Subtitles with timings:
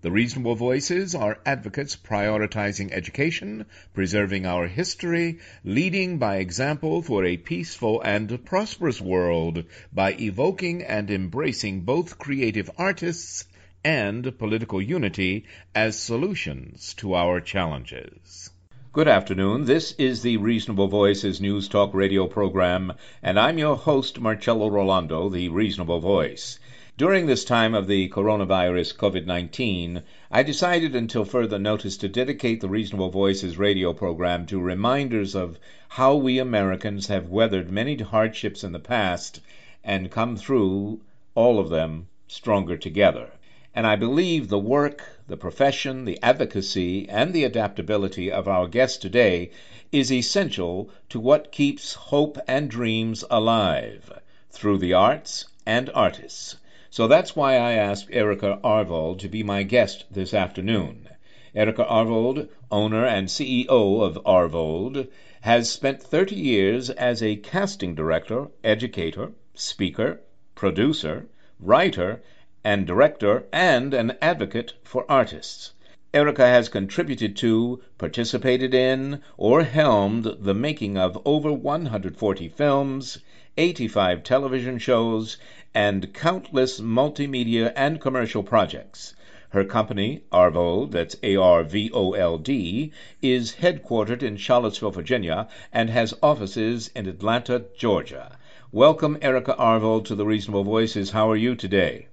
[0.00, 7.36] The reasonable voices are advocates prioritizing education, preserving our history, leading by example for a
[7.36, 13.44] peaceful and prosperous world by evoking and embracing both creative artists
[13.82, 18.50] and political unity as solutions to our challenges.
[18.92, 19.64] Good afternoon.
[19.64, 25.28] This is the Reasonable Voices News Talk radio program, and I'm your host, Marcello Rollando,
[25.28, 26.60] the Reasonable Voice.
[26.98, 32.60] During this time of the coronavirus COVID 19, I decided until further notice to dedicate
[32.60, 38.64] the Reasonable Voices radio program to reminders of how we Americans have weathered many hardships
[38.64, 39.38] in the past
[39.84, 41.00] and come through
[41.36, 43.30] all of them stronger together.
[43.76, 49.00] And I believe the work, the profession, the advocacy, and the adaptability of our guest
[49.00, 49.52] today
[49.92, 54.12] is essential to what keeps hope and dreams alive
[54.50, 56.56] through the arts and artists.
[56.98, 61.08] So that's why I asked Erica Arvold to be my guest this afternoon.
[61.54, 65.06] Erica Arvold, owner and CEO of Arvold,
[65.42, 70.22] has spent 30 years as a casting director, educator, speaker,
[70.56, 71.28] producer,
[71.60, 72.20] writer,
[72.64, 75.74] and director, and an advocate for artists.
[76.12, 83.18] Erica has contributed to, participated in, or helmed the making of over 140 films,
[83.56, 85.36] 85 television shows,
[85.78, 89.14] and countless multimedia and commercial projects.
[89.50, 92.90] Her company, Arvold, that's A R V O L D,
[93.22, 98.36] is headquartered in Charlottesville, Virginia, and has offices in Atlanta, Georgia.
[98.72, 101.12] Welcome, Erica Arvold, to the Reasonable Voices.
[101.12, 102.08] How are you today?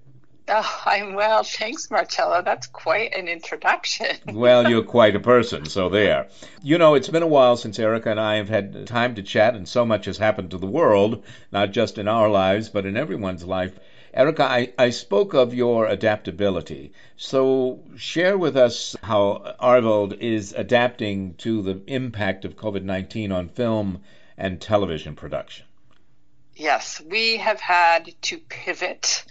[0.48, 1.44] Oh, I'm well.
[1.44, 2.44] Thanks, Marcello.
[2.44, 4.18] That's quite an introduction.
[4.34, 6.28] well, you're quite a person, so there.
[6.62, 9.56] You know, it's been a while since Erica and I have had time to chat,
[9.56, 12.96] and so much has happened to the world, not just in our lives, but in
[12.96, 13.80] everyone's life.
[14.14, 16.94] Erica, I, I spoke of your adaptability.
[17.18, 23.50] So share with us how Arvold is adapting to the impact of COVID 19 on
[23.50, 24.04] film
[24.38, 25.66] and television production.
[26.56, 29.26] Yes, we have had to pivot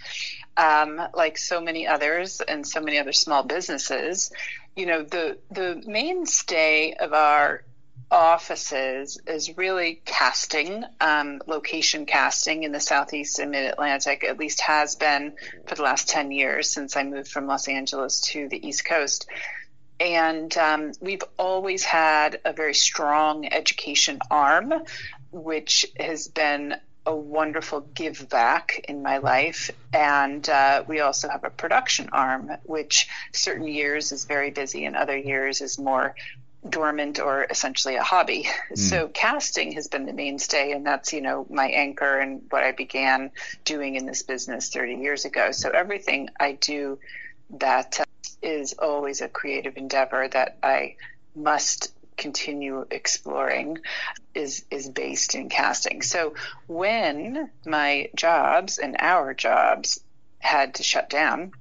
[0.57, 4.31] um, like so many others and so many other small businesses,
[4.75, 7.63] you know, the the mainstay of our
[8.11, 14.61] offices is really casting, um, location casting in the Southeast and Mid Atlantic, at least
[14.61, 15.33] has been
[15.65, 19.27] for the last 10 years since I moved from Los Angeles to the East Coast.
[19.99, 24.73] And um, we've always had a very strong education arm,
[25.31, 29.71] which has been a wonderful give back in my life.
[29.93, 34.95] And uh, we also have a production arm, which certain years is very busy and
[34.95, 36.15] other years is more
[36.67, 38.47] dormant or essentially a hobby.
[38.71, 38.77] Mm.
[38.77, 42.71] So casting has been the mainstay and that's, you know, my anchor and what I
[42.71, 43.31] began
[43.63, 45.51] doing in this business 30 years ago.
[45.51, 46.99] So everything I do
[47.59, 48.05] that uh,
[48.41, 50.95] is always a creative endeavor that I
[51.35, 53.79] must continue exploring
[54.33, 56.01] is is based in casting.
[56.01, 56.35] So
[56.67, 59.99] when my jobs and our jobs
[60.39, 61.51] had to shut down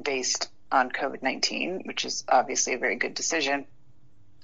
[0.00, 3.66] based on COVID nineteen, which is obviously a very good decision,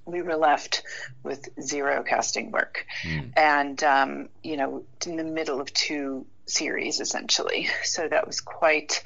[0.04, 0.82] we were left
[1.22, 3.32] with zero casting work, mm.
[3.36, 7.68] and um, you know, in the middle of two series essentially.
[7.82, 9.02] So that was quite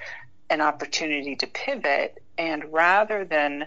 [0.50, 3.66] an opportunity to pivot, and rather than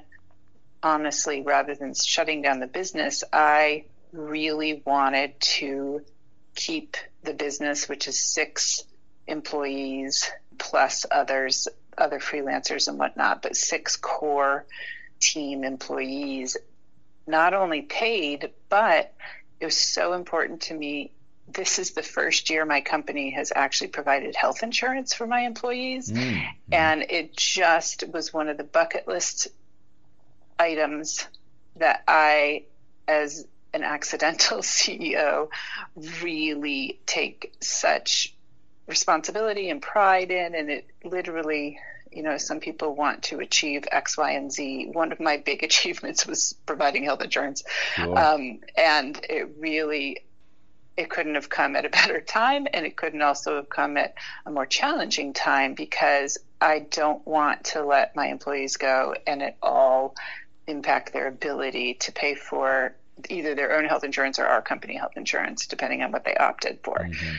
[0.83, 6.01] honestly, rather than shutting down the business, I really wanted to
[6.56, 8.83] keep the business, which is six
[9.25, 14.65] employees plus others, other freelancers and whatnot, but six core
[15.19, 16.57] team employees,
[17.25, 19.13] not only paid, but
[19.59, 21.12] it was so important to me.
[21.47, 26.12] This is the first year my company has actually provided health insurance for my employees.
[26.12, 26.41] Mm-hmm.
[26.71, 29.47] And it just was one of the bucket list
[30.59, 31.27] items
[31.77, 32.63] that I,
[33.07, 35.50] as an accidental CEO,
[36.21, 38.33] really take such
[38.88, 40.55] responsibility and pride in.
[40.55, 41.79] And it literally
[42.15, 44.89] you know, some people want to achieve X, Y, and Z.
[44.94, 47.63] One of my big achievements was providing health insurance.
[47.97, 50.25] Um, and it really,
[50.95, 52.67] it couldn't have come at a better time.
[52.71, 54.15] And it couldn't also have come at
[54.45, 59.57] a more challenging time because I don't want to let my employees go and it
[59.61, 60.15] all
[60.68, 62.95] impact their ability to pay for
[63.30, 66.80] either their own health insurance or our company health insurance, depending on what they opted
[66.83, 66.98] for.
[66.98, 67.36] Mm-hmm.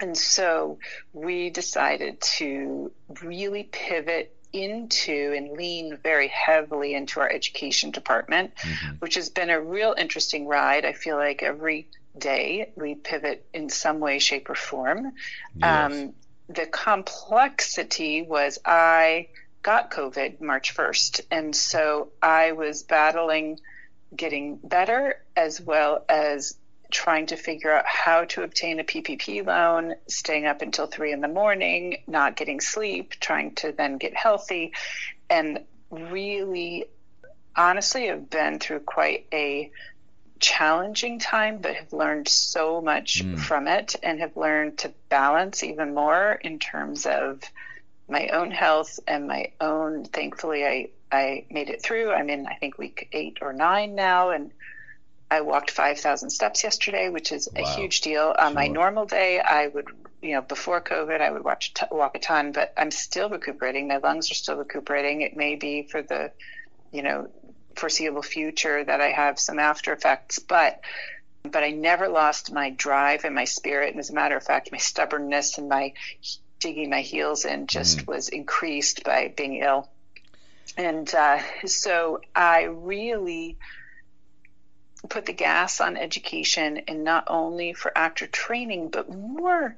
[0.00, 0.78] And so
[1.12, 8.94] we decided to really pivot into and lean very heavily into our education department, mm-hmm.
[8.96, 10.84] which has been a real interesting ride.
[10.84, 15.12] I feel like every day we pivot in some way, shape, or form.
[15.56, 15.92] Yes.
[15.92, 16.12] Um,
[16.48, 19.28] the complexity was I
[19.62, 23.60] got COVID March 1st, and so I was battling
[24.14, 26.56] getting better as well as
[26.90, 31.20] trying to figure out how to obtain a PPP loan, staying up until three in
[31.20, 34.72] the morning, not getting sleep, trying to then get healthy,
[35.30, 35.60] and
[35.90, 36.84] really,
[37.56, 39.70] honestly, have been through quite a
[40.38, 43.38] challenging time, but have learned so much mm.
[43.38, 47.40] from it and have learned to balance even more in terms of
[48.08, 50.04] my own health and my own.
[50.04, 52.12] Thankfully, I I made it through.
[52.12, 54.52] I'm in I think week eight or nine now, and
[55.32, 57.62] I walked 5,000 steps yesterday, which is wow.
[57.62, 58.34] a huge deal.
[58.38, 58.54] On sure.
[58.54, 59.88] my normal day, I would,
[60.20, 63.88] you know, before COVID, I would watch t- walk a ton, but I'm still recuperating.
[63.88, 65.22] My lungs are still recuperating.
[65.22, 66.32] It may be for the,
[66.92, 67.30] you know,
[67.76, 70.82] foreseeable future that I have some after effects, but
[71.44, 73.90] but I never lost my drive and my spirit.
[73.90, 75.94] And as a matter of fact, my stubbornness and my
[76.62, 78.06] digging my heels in just mm.
[78.06, 79.88] was increased by being ill.
[80.76, 83.58] And uh, so I really
[85.08, 89.76] put the gas on education and not only for actor training but more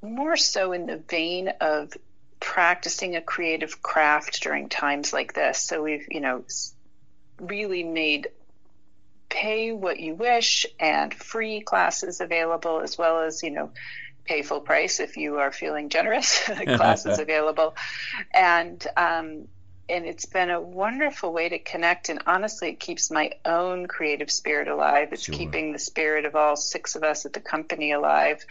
[0.00, 1.92] more so in the vein of
[2.38, 6.44] practicing a creative craft during times like this so we've you know
[7.40, 8.28] really made
[9.28, 13.70] pay what you wish and free classes available as well as you know
[14.30, 16.38] pay full price if you are feeling generous
[16.76, 17.74] classes available
[18.32, 19.48] and um,
[19.88, 22.10] and it's been a wonderful way to connect.
[22.10, 25.08] And honestly, it keeps my own creative spirit alive.
[25.10, 25.34] It's sure.
[25.34, 28.46] keeping the spirit of all six of us at the company alive.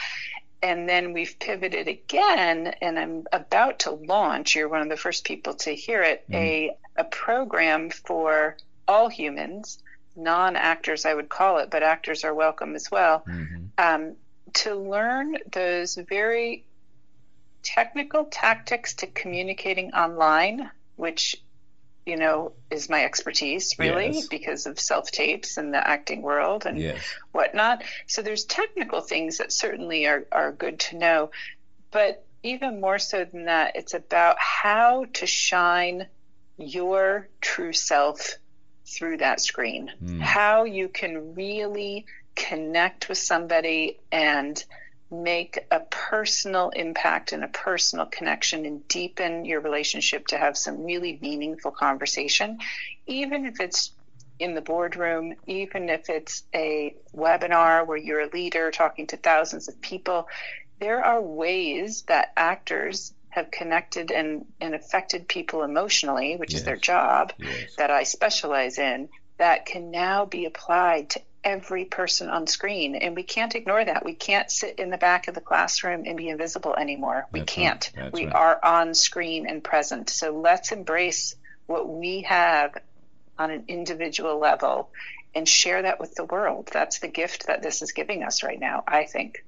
[0.62, 4.54] And then we've pivoted again, and I'm about to launch.
[4.54, 6.30] You're one of the first people to hear it.
[6.30, 6.36] Mm.
[6.36, 9.82] A a program for all humans,
[10.18, 13.24] non actors, I would call it, but actors are welcome as well.
[13.26, 13.66] Mm-hmm.
[13.78, 14.16] Um,
[14.54, 16.66] to learn those very
[17.64, 21.42] technical tactics to communicating online which
[22.06, 24.28] you know is my expertise really yes.
[24.28, 27.00] because of self tapes and the acting world and yes.
[27.32, 27.84] whatnot.
[28.08, 31.32] So there's technical things that certainly are, are good to know,
[31.92, 36.08] but even more so than that, it's about how to shine
[36.58, 38.38] your true self
[38.86, 39.92] through that screen.
[40.04, 40.20] Mm.
[40.20, 42.06] How you can really
[42.40, 44.64] connect with somebody and
[45.12, 50.84] make a personal impact and a personal connection and deepen your relationship to have some
[50.84, 52.60] really meaningful conversation,
[53.08, 53.92] even if it's
[54.40, 59.68] in the boardroom, even if it's a webinar where you're a leader talking to thousands
[59.68, 60.28] of people,
[60.80, 66.62] there are ways that actors have connected and, and affected people emotionally, which yes.
[66.62, 67.76] is their job, yes.
[67.78, 72.96] that I specialize in, that can now be applied to every person on screen.
[72.96, 74.06] And we can't ignore that.
[74.06, 77.28] We can't sit in the back of the classroom and be invisible anymore.
[77.32, 77.90] We can't.
[77.98, 78.14] Right.
[78.14, 78.36] we right.
[78.36, 80.10] are on screen and present.
[80.10, 82.78] So let's embrace what we have
[83.38, 84.90] on an individual level
[85.34, 86.70] and share that with the world.
[86.72, 89.46] That's the gift that this is giving us right now i think.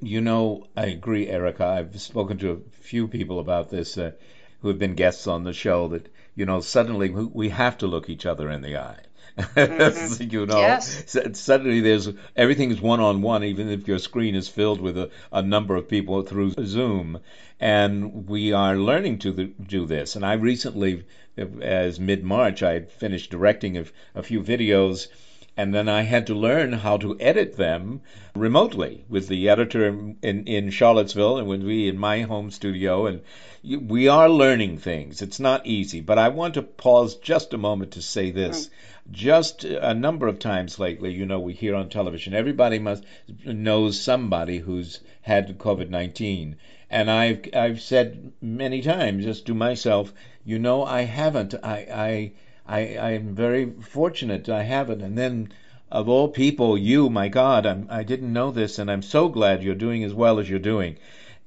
[0.00, 1.64] You know i agree erica.
[1.64, 4.12] I've spoken to a few people about this uh,
[4.60, 8.10] who have been guests on the show that you know suddenly we have to look
[8.10, 8.98] each other in the eye
[9.38, 10.22] Mm-hmm.
[10.30, 11.16] you know, yes.
[11.34, 15.10] suddenly there's everything is one on one, even if your screen is filled with a,
[15.32, 17.18] a number of people through Zoom.
[17.60, 20.16] And we are learning to the, do this.
[20.16, 21.04] And I recently,
[21.36, 23.84] as mid March, I finished directing a,
[24.14, 25.08] a few videos
[25.56, 28.00] and then I had to learn how to edit them
[28.34, 33.06] remotely with the editor in, in, in Charlottesville and with me in my home studio.
[33.06, 33.20] And
[33.62, 35.20] we are learning things.
[35.20, 38.66] It's not easy, but I want to pause just a moment to say this.
[38.66, 38.74] Mm-hmm
[39.10, 43.04] just a number of times lately, you know, we hear on television, everybody must
[43.44, 46.56] knows somebody who's had COVID nineteen,
[46.88, 50.12] and I've I've said many times just to myself,
[50.44, 51.54] you know, I haven't.
[51.64, 52.32] I I
[52.66, 55.00] I I'm very fortunate I haven't.
[55.00, 55.52] And then
[55.90, 59.62] of all people, you, my God, I'm, I didn't know this, and I'm so glad
[59.62, 60.96] you're doing as well as you're doing.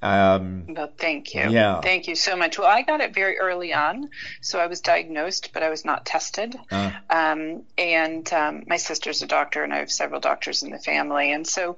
[0.04, 1.50] Um, well, thank you.
[1.50, 1.82] Yeah.
[1.82, 2.60] Thank you so much.
[2.60, 4.10] Well, I got it very early on,
[4.42, 6.56] so I was diagnosed, but I was not tested.
[6.70, 6.92] Uh.
[7.10, 11.32] Um, and um, my sister's a doctor, and I have several doctors in the family,
[11.32, 11.78] and so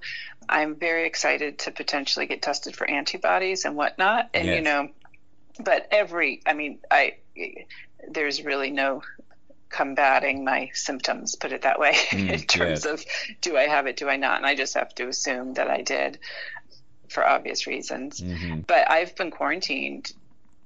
[0.50, 4.30] I'm very excited to potentially get tested for antibodies and whatnot.
[4.34, 4.58] And yes.
[4.58, 4.90] you know,
[5.64, 7.16] but every, I mean, I
[8.10, 9.04] there's really no
[9.70, 12.86] combating my symptoms, put it that way, mm, in terms yes.
[12.86, 13.06] of
[13.42, 14.38] do I have it, do I not?
[14.38, 16.20] And I just have to assume that I did
[17.10, 18.20] for obvious reasons.
[18.20, 18.62] Mm-hmm.
[18.62, 20.12] But I've been quarantined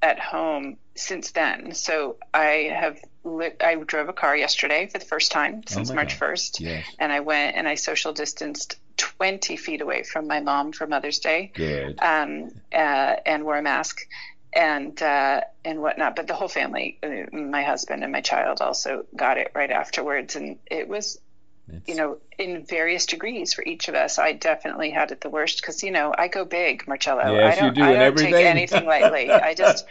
[0.02, 1.74] at home since then.
[1.74, 5.92] So I have li- I drove a car yesterday for the first time oh since
[5.92, 6.30] oh March God.
[6.30, 6.60] 1st.
[6.60, 6.86] Yes.
[7.00, 11.20] And I went and I social distanced 20 feet away from my mom for Mother's
[11.20, 11.52] Day.
[11.54, 12.00] Good.
[12.02, 14.08] Um, uh, and wore a mask
[14.54, 16.16] and uh, and whatnot.
[16.16, 20.36] But the whole family, uh, my husband and my child, also got it right afterwards,
[20.36, 21.20] and it was
[21.68, 21.88] it's...
[21.88, 24.20] you know, in various degrees for each of us.
[24.20, 27.34] I definitely had it the worst because you know I go big, Marcello.
[27.34, 28.34] Yes, I don't, you do I don't everything.
[28.34, 29.32] take anything lightly.
[29.32, 29.86] I just,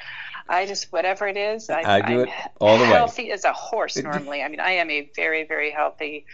[0.49, 2.91] I just whatever it is, I, I do I'm it all the way.
[2.91, 4.43] Healthy as a horse normally.
[4.43, 6.27] I mean, I am a very very healthy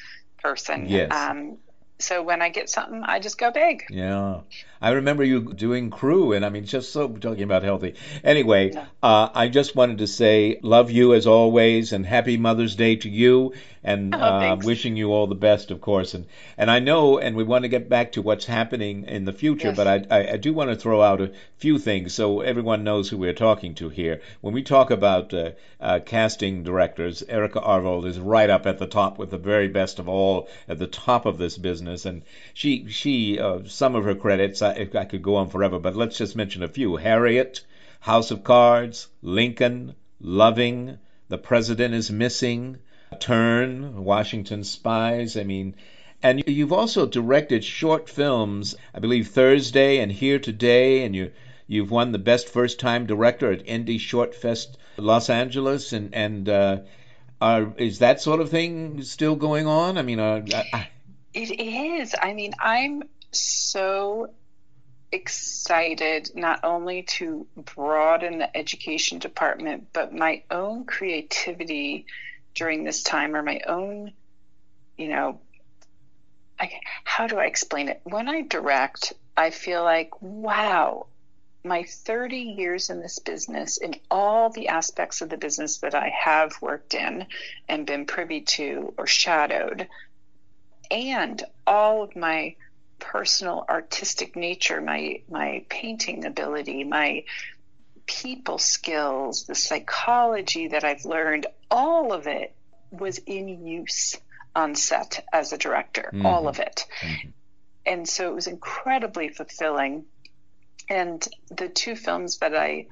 [0.43, 0.87] person.
[0.89, 1.13] Yes.
[1.13, 1.59] Um,
[1.99, 3.85] so when I get something, I just go big.
[3.89, 4.41] Yeah.
[4.81, 7.95] I remember you doing crew, and I mean, just so talking about healthy.
[8.23, 8.87] Anyway, yeah.
[9.03, 13.09] uh, I just wanted to say, love you as always, and happy Mother's Day to
[13.09, 13.55] you,
[13.87, 16.13] and oh, uh, wishing you all the best, of course.
[16.13, 16.27] And
[16.59, 19.69] and I know, and we want to get back to what's happening in the future,
[19.69, 19.77] yes.
[19.77, 23.09] but I, I, I do want to throw out a few things so everyone knows
[23.09, 24.23] who we're talking to here.
[24.41, 28.89] When we talk about uh, uh casting directors, Erica Arvold is right up at the
[28.89, 32.23] top with the very best of all, at the top of this business, and
[32.55, 34.63] she she uh, some of her credits.
[34.63, 36.97] I, I could go on forever, but let's just mention a few.
[36.97, 37.61] Harriet,
[38.01, 42.79] House of Cards, Lincoln, Loving, The President is Missing,
[43.21, 45.37] Turn, Washington Spies.
[45.37, 45.75] I mean,
[46.23, 51.33] and you've also directed short films, I believe Thursday and Here Today, and you
[51.67, 56.49] you've won the best first time director at Indie Short Fest Los Angeles, and and
[56.49, 56.79] uh,
[57.41, 59.99] are, is that sort of thing still going on?
[59.99, 60.89] I mean, uh, I,
[61.35, 62.15] it is.
[62.21, 64.31] I mean, I'm so
[65.13, 72.07] excited not only to broaden the education department, but my own creativity
[72.57, 74.13] during this time or my own,
[74.97, 75.39] you know,
[76.59, 78.01] I, how do I explain it?
[78.05, 81.07] When I direct, I feel like, wow,
[81.63, 86.09] my 30 years in this business, in all the aspects of the business that I
[86.19, 87.27] have worked in
[87.69, 89.87] and been privy to or shadowed,
[90.91, 92.57] and all of my
[92.99, 97.25] personal artistic nature, my my painting ability, my
[98.07, 102.55] people skills, the psychology that I've learned, all of it
[102.91, 104.17] was in use
[104.55, 106.27] on set as a director, mm-hmm.
[106.27, 106.87] all of it.
[107.01, 107.29] Mm-hmm.
[107.85, 110.07] And so it was incredibly fulfilling.
[110.89, 112.87] And the two films that I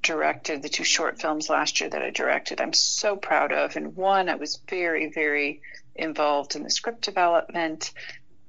[0.00, 3.76] directed, the two short films last year that I directed, I'm so proud of.
[3.76, 5.62] And one, I was very, very
[5.94, 7.92] involved in the script development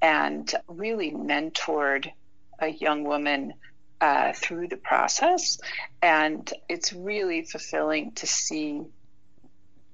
[0.01, 2.11] and really mentored
[2.59, 3.53] a young woman
[4.01, 5.59] uh, through the process.
[6.01, 8.81] And it's really fulfilling to see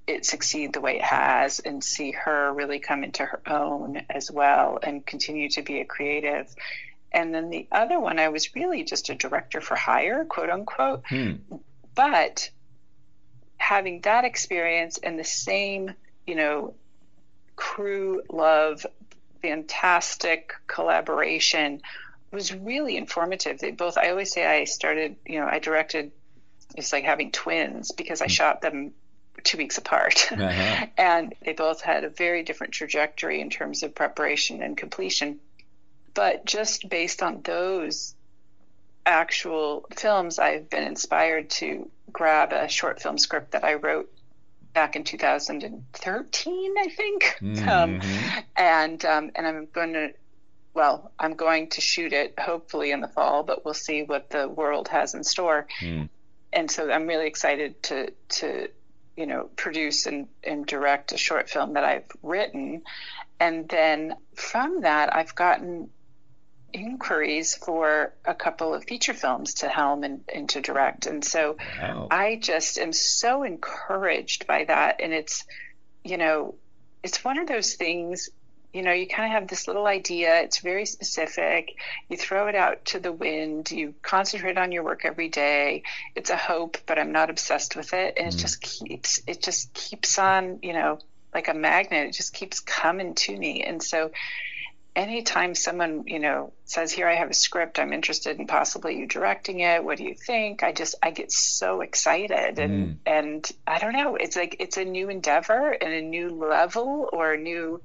[0.08, 4.31] it succeed the way it has and see her really come into her own as
[4.31, 6.53] well and continue to be a creative.
[7.12, 11.03] And then the other one, I was really just a director for hire, quote unquote.
[11.08, 11.34] Hmm.
[11.93, 12.50] But
[13.58, 15.93] having that experience and the same,
[16.25, 16.74] you know,
[17.55, 18.86] crew love
[19.41, 21.81] fantastic collaboration
[22.31, 23.59] was really informative.
[23.59, 26.11] They both, I always say I started, you know, I directed,
[26.75, 28.29] it's like having twins because I hmm.
[28.29, 28.93] shot them
[29.43, 30.29] two weeks apart.
[30.41, 30.85] Uh-huh.
[30.97, 35.39] and they both had a very different trajectory in terms of preparation and completion.
[36.13, 38.15] But just based on those
[39.05, 44.11] actual films, I've been inspired to grab a short film script that I wrote
[44.73, 47.23] back in 2013, I think.
[47.41, 47.69] Mm-hmm.
[47.69, 48.01] Um,
[48.55, 50.13] and um, and I'm going to,
[50.73, 54.47] well, I'm going to shoot it hopefully in the fall, but we'll see what the
[54.47, 55.67] world has in store.
[55.81, 56.09] Mm.
[56.53, 58.69] And so I'm really excited to to
[59.15, 62.83] you know, produce and, and direct a short film that I've written.
[63.39, 65.89] And then from that, I've gotten
[66.73, 71.05] inquiries for a couple of feature films to helm and, and to direct.
[71.05, 72.07] And so wow.
[72.09, 75.01] I just am so encouraged by that.
[75.01, 75.45] And it's,
[76.03, 76.55] you know,
[77.03, 78.29] it's one of those things,
[78.73, 81.75] you know, you kind of have this little idea, it's very specific.
[82.09, 85.83] You throw it out to the wind, you concentrate on your work every day.
[86.15, 88.15] It's a hope, but I'm not obsessed with it.
[88.17, 88.33] And mm.
[88.33, 90.99] it just keeps, it just keeps on, you know,
[91.33, 93.63] like a magnet, it just keeps coming to me.
[93.63, 94.11] And so,
[94.95, 99.07] anytime someone you know says here i have a script i'm interested in possibly you
[99.07, 102.95] directing it what do you think i just i get so excited and mm.
[103.05, 107.31] and i don't know it's like it's a new endeavor and a new level or
[107.31, 107.81] a new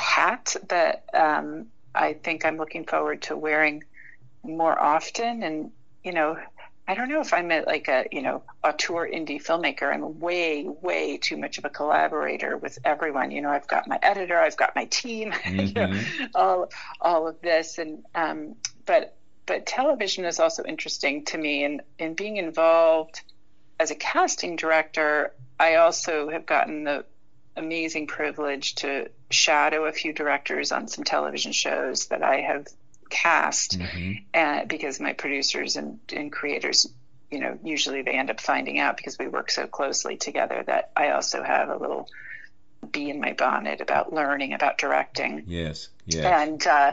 [0.00, 3.84] hat that um, i think i'm looking forward to wearing
[4.42, 5.70] more often and
[6.02, 6.36] you know
[6.90, 9.94] I don't know if I'm a, like a you know auteur indie filmmaker.
[9.94, 13.30] I'm way way too much of a collaborator with everyone.
[13.30, 15.60] You know, I've got my editor, I've got my team, mm-hmm.
[15.60, 16.24] you know, mm-hmm.
[16.34, 16.68] all
[17.00, 19.16] all of this, and um, but
[19.46, 23.22] but television is also interesting to me, and in being involved
[23.78, 27.04] as a casting director, I also have gotten the
[27.54, 32.66] amazing privilege to shadow a few directors on some television shows that I have
[33.10, 34.12] cast mm-hmm.
[34.32, 36.86] uh, because my producers and, and creators
[37.30, 40.90] you know usually they end up finding out because we work so closely together that
[40.96, 42.08] i also have a little
[42.92, 46.92] bee in my bonnet about learning about directing yes yes and uh,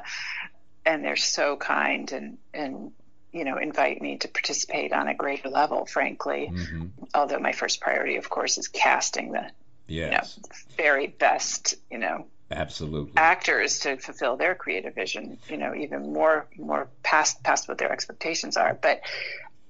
[0.86, 2.92] and they're so kind and and
[3.32, 6.88] you know invite me to participate on a greater level frankly mm-hmm.
[7.14, 9.50] although my first priority of course is casting the
[9.88, 10.38] yes.
[10.38, 13.14] you know, very best you know absolutely.
[13.18, 17.92] actors to fulfill their creative vision you know even more more past past what their
[17.92, 18.78] expectations are.
[18.82, 19.02] But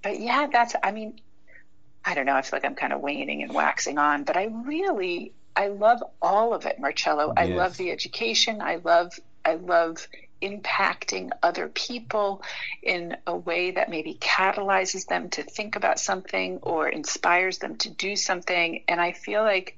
[0.04, 1.20] but yeah that's i mean
[2.06, 2.36] i don't know.
[2.36, 6.04] I feel like i'm kind of waning and waxing on but i really i love
[6.22, 7.34] all of it marcello.
[7.36, 7.50] Yes.
[7.50, 8.62] i love the education.
[8.62, 10.08] I love i love
[10.40, 12.44] impacting other people
[12.84, 17.90] in a way that maybe catalyzes them to think about something or inspires them to
[17.90, 18.84] do something.
[18.88, 19.78] And i feel like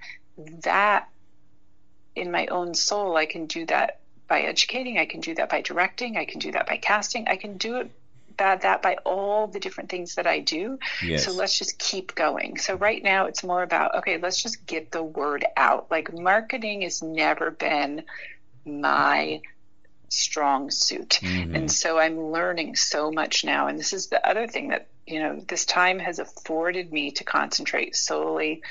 [0.64, 1.10] that
[2.16, 5.62] in my own soul, I can do that by educating, I can do that by
[5.62, 7.92] directing, I can do that by casting, I can do it
[8.40, 10.80] that that by all the different things that I do.
[11.04, 11.26] Yes.
[11.26, 12.58] So let's just keep going.
[12.58, 15.92] So right now it's more about okay, let's just get the word out.
[15.92, 18.04] Like marketing has never been
[18.66, 19.42] my
[20.08, 21.20] strong suit.
[21.22, 21.56] Mm-hmm.
[21.56, 25.20] And so I'm learning so much now and this is the other thing that, you
[25.20, 28.64] know, this time has afforded me to concentrate solely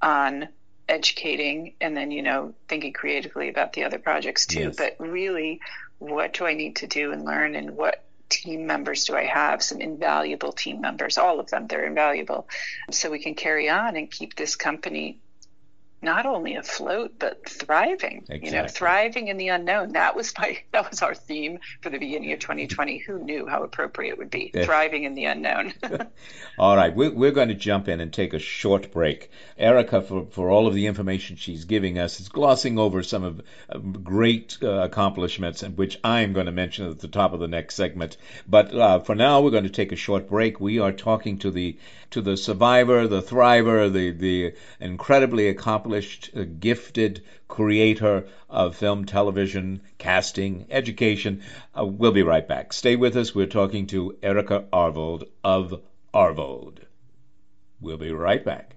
[0.00, 0.48] on
[0.88, 4.60] educating and then you know thinking creatively about the other projects too.
[4.60, 4.76] Yes.
[4.76, 5.60] but really
[5.98, 9.62] what do i need to do and learn and what team members do i have?
[9.62, 12.48] Some invaluable team members all of them they're invaluable.
[12.90, 15.18] So we can carry on and keep this company
[16.04, 18.48] not only afloat but thriving exactly.
[18.48, 19.92] you know thriving in the unknown.
[19.92, 23.62] That was my that was our theme for the beginning of 2020 who knew how
[23.62, 24.50] appropriate it would be?
[24.54, 24.64] Yeah.
[24.64, 25.72] thriving in the unknown.
[26.58, 29.30] All right we're, we're going to jump in and take a short break.
[29.58, 33.40] Erica for, for all of the information she's giving us is glossing over some of
[33.68, 37.48] uh, great uh, accomplishments and which i'm going to mention at the top of the
[37.48, 38.16] next segment.
[38.46, 40.60] But uh, for now we're going to take a short break.
[40.60, 41.78] We are talking to the
[42.14, 49.80] to the survivor, the thriver, the, the incredibly accomplished, uh, gifted creator of film, television,
[49.98, 51.42] casting, education.
[51.78, 52.72] Uh, we'll be right back.
[52.72, 53.34] Stay with us.
[53.34, 55.80] We're talking to Erica Arvold of
[56.12, 56.80] Arvold.
[57.80, 58.74] We'll be right back.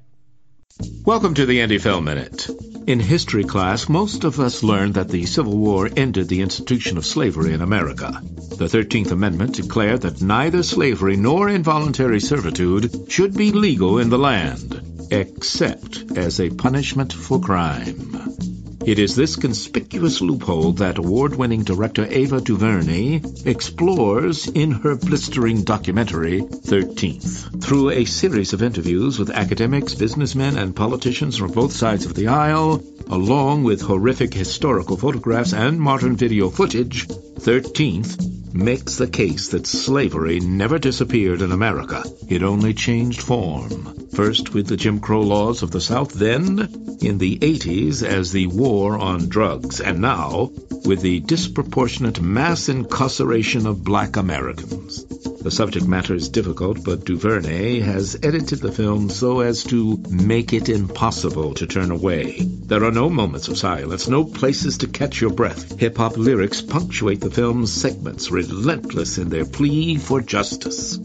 [1.05, 2.49] Welcome to the Indie Film Minute.
[2.85, 7.05] In history class, most of us learned that the Civil War ended the institution of
[7.05, 8.21] slavery in America.
[8.21, 14.19] The 13th Amendment declared that neither slavery nor involuntary servitude should be legal in the
[14.19, 18.55] land, except as a punishment for crime.
[18.87, 26.39] It is this conspicuous loophole that award-winning director Ava DuVernay explores in her blistering documentary,
[26.39, 27.61] 13th.
[27.61, 32.29] Through a series of interviews with academics, businessmen, and politicians from both sides of the
[32.29, 39.67] aisle, along with horrific historical photographs and modern video footage, 13th makes the case that
[39.67, 42.03] slavery never disappeared in America.
[42.29, 44.07] It only changed form.
[44.15, 48.47] First with the Jim Crow laws of the South, then in the 80s as the
[48.47, 50.51] war on drugs, and now
[50.85, 55.03] with the disproportionate mass incarceration of black Americans.
[55.05, 60.53] The subject matter is difficult, but DuVernay has edited the film so as to make
[60.53, 62.41] it impossible to turn away.
[62.41, 65.79] There are no moments of silence, no places to catch your breath.
[65.79, 70.99] Hip-hop lyrics punctuate the film's segments, relentless in their plea for justice.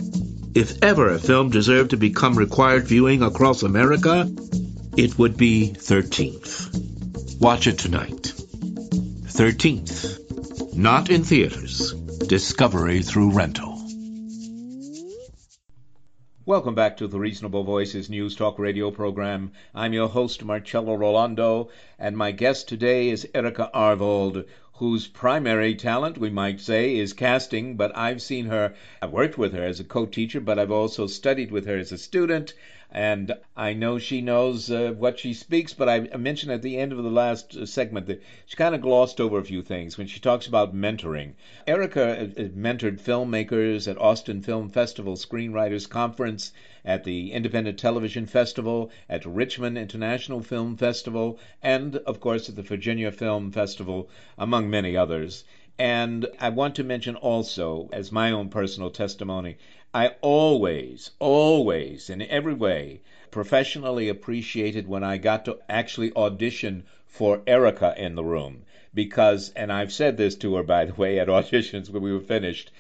[0.55, 4.31] If ever a film deserved to become required viewing across America,
[4.97, 6.92] it would be 13th.
[7.43, 8.35] Watch it tonight.
[9.35, 10.77] 13th.
[10.77, 11.93] Not in theaters.
[11.93, 13.85] Discovery through rental.
[16.47, 19.51] Welcome back to the Reasonable Voices News Talk radio program.
[19.75, 26.19] I'm your host, Marcello Rollando, and my guest today is Erica Arvold, whose primary talent,
[26.19, 29.85] we might say, is casting, but I've seen her, I've worked with her as a
[29.85, 32.55] co teacher, but I've also studied with her as a student
[32.95, 36.93] and I know she knows uh, what she speaks, but I mentioned at the end
[36.93, 40.07] of the last uh, segment that she kind of glossed over a few things when
[40.07, 41.33] she talks about mentoring.
[41.67, 46.53] Erica uh, uh, mentored filmmakers at Austin Film Festival Screenwriters Conference,
[46.85, 52.63] at the Independent Television Festival, at Richmond International Film Festival, and, of course, at the
[52.63, 55.45] Virginia Film Festival, among many others.
[55.79, 59.57] And I want to mention also, as my own personal testimony,
[59.95, 67.43] I always, always, in every way, professionally appreciated when I got to actually audition for
[67.47, 68.63] Erica in the room.
[68.95, 72.21] Because, and I've said this to her, by the way, at auditions when we were
[72.21, 72.71] finished.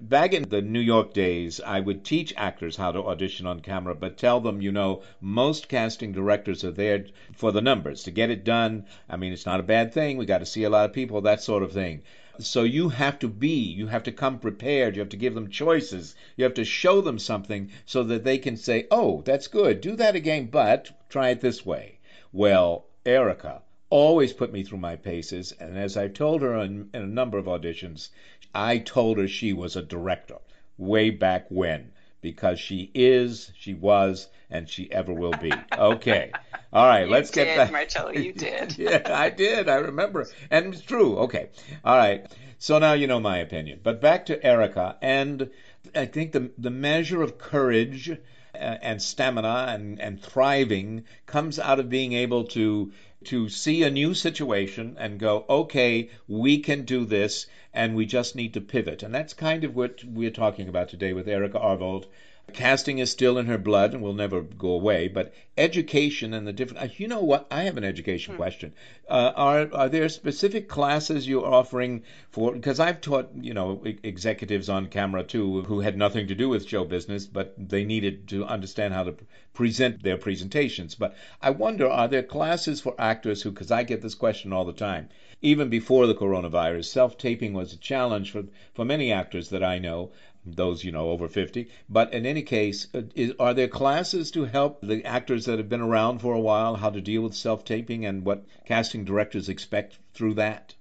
[0.00, 3.94] Back in the New York days, I would teach actors how to audition on camera,
[3.94, 7.04] but tell them, you know, most casting directors are there
[7.36, 8.86] for the numbers, to get it done.
[9.10, 10.16] I mean, it's not a bad thing.
[10.16, 12.00] We got to see a lot of people, that sort of thing.
[12.38, 15.50] So you have to be, you have to come prepared, you have to give them
[15.50, 19.82] choices, you have to show them something so that they can say, oh, that's good,
[19.82, 21.98] do that again, but try it this way.
[22.32, 27.02] Well, Erica always put me through my paces, and as I've told her in, in
[27.02, 28.08] a number of auditions,
[28.54, 30.38] I told her she was a director
[30.78, 31.91] way back when
[32.22, 35.52] because she is, she was, and she ever will be.
[35.76, 36.30] Okay.
[36.72, 37.72] All right, you let's did, get back.
[37.72, 38.78] Marcello, you did.
[38.78, 39.68] yeah, I did.
[39.68, 40.26] I remember.
[40.50, 41.18] And it's true.
[41.18, 41.50] Okay.
[41.84, 42.26] All right.
[42.58, 43.80] So now you know my opinion.
[43.82, 44.96] But back to Erica.
[45.02, 45.50] And
[45.94, 48.16] I think the, the measure of courage uh,
[48.56, 52.92] and stamina and, and thriving comes out of being able to
[53.24, 58.36] to see a new situation and go, okay, we can do this, and we just
[58.36, 59.02] need to pivot.
[59.02, 62.06] And that's kind of what we're talking about today with Erica Arvold
[62.52, 66.52] Casting is still in her blood and will never go away, but education and the
[66.52, 66.82] different.
[66.82, 67.46] Uh, you know what?
[67.50, 68.36] I have an education hmm.
[68.36, 68.74] question.
[69.08, 72.52] Uh, are are there specific classes you're offering for?
[72.52, 76.68] Because I've taught you know executives on camera too who had nothing to do with
[76.68, 79.14] show business, but they needed to understand how to
[79.54, 80.94] present their presentations.
[80.94, 83.52] But I wonder, are there classes for actors who?
[83.52, 85.08] Because I get this question all the time.
[85.42, 89.78] Even before the coronavirus, self taping was a challenge for for many actors that I
[89.78, 90.10] know
[90.44, 94.44] those you know over 50 but in any case uh, is, are there classes to
[94.44, 98.04] help the actors that have been around for a while how to deal with self-taping
[98.06, 100.74] and what casting directors expect through that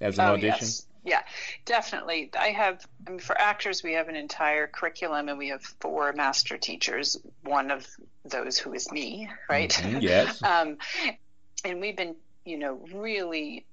[0.00, 0.58] as an oh, audition?
[0.60, 0.86] yes.
[1.04, 1.22] yeah
[1.64, 2.30] definitely.
[2.38, 6.12] I have i mean for actors we have an entire curriculum and we have four
[6.12, 7.86] master teachers one of
[8.26, 9.70] those who is me right?
[9.70, 10.42] Mm-hmm, yes.
[10.48, 10.76] Um,
[11.64, 13.64] and we've been you know really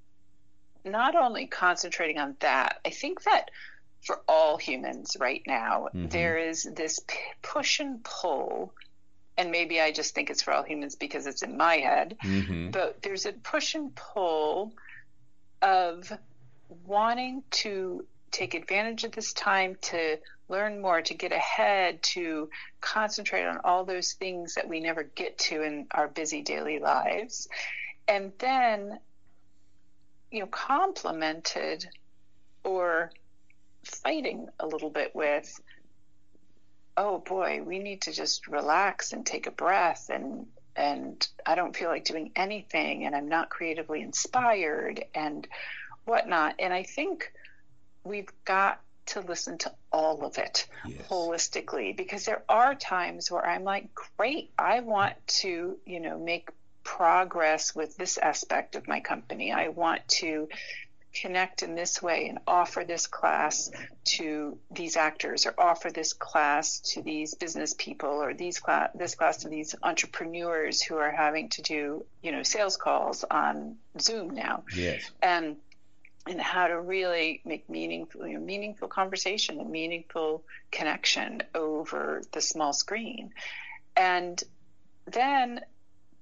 [0.85, 3.49] not only concentrating on that i think that
[4.03, 5.87] for all humans right now.
[5.93, 6.09] Mm-hmm.
[6.09, 8.73] There is this p- push and pull,
[9.37, 12.71] and maybe I just think it's for all humans because it's in my head, mm-hmm.
[12.71, 14.73] but there's a push and pull
[15.61, 16.11] of
[16.85, 22.49] wanting to take advantage of this time to learn more, to get ahead, to
[22.81, 27.47] concentrate on all those things that we never get to in our busy daily lives.
[28.07, 28.99] And then,
[30.31, 31.87] you know, complemented
[32.63, 33.11] or
[33.85, 35.59] fighting a little bit with,
[36.97, 41.75] oh boy, we need to just relax and take a breath and and I don't
[41.75, 45.47] feel like doing anything and I'm not creatively inspired and
[46.03, 46.55] whatnot.
[46.59, 47.31] And I think
[48.03, 51.07] we've got to listen to all of it yes.
[51.07, 56.49] holistically because there are times where I'm like, great, I want to, you know, make
[56.83, 59.51] progress with this aspect of my company.
[59.51, 60.49] I want to
[61.15, 63.71] connect in this way and offer this class
[64.03, 69.15] to these actors or offer this class to these business people or these class this
[69.15, 74.35] class to these entrepreneurs who are having to do you know sales calls on Zoom
[74.35, 74.63] now.
[74.75, 75.09] Yes.
[75.21, 75.57] And
[76.27, 82.41] and how to really make meaningful you know, meaningful conversation and meaningful connection over the
[82.41, 83.31] small screen.
[83.95, 84.43] And
[85.05, 85.61] then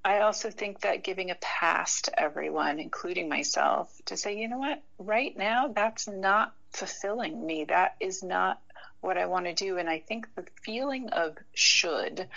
[0.05, 4.57] I also think that giving a pass to everyone, including myself, to say, you know
[4.57, 7.65] what, right now, that's not fulfilling me.
[7.65, 8.61] That is not
[8.99, 9.77] what I want to do.
[9.77, 12.27] And I think the feeling of should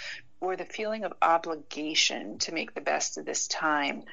[0.41, 4.05] or the feeling of obligation to make the best of this time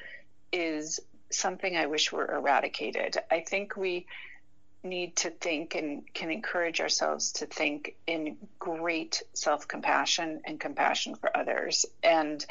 [0.52, 3.18] is something I wish were eradicated.
[3.30, 4.06] I think we
[4.82, 11.14] need to think and can encourage ourselves to think in great self compassion and compassion
[11.14, 11.86] for others.
[12.02, 12.44] And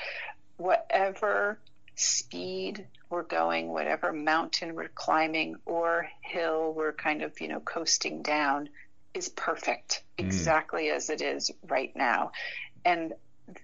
[0.64, 1.60] whatever
[1.96, 8.22] speed we're going, whatever mountain we're climbing or hill we're kind of, you know, coasting
[8.22, 8.70] down
[9.14, 10.26] is perfect, mm.
[10.26, 12.32] exactly as it is right now.
[12.86, 13.14] And